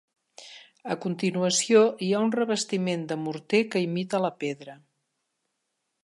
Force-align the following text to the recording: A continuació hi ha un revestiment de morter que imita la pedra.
A 0.93 0.95
continuació 1.01 1.83
hi 2.05 2.07
ha 2.13 2.21
un 2.29 2.33
revestiment 2.37 3.03
de 3.11 3.17
morter 3.27 3.59
que 3.75 3.83
imita 3.89 4.23
la 4.25 4.35
pedra. 4.45 4.75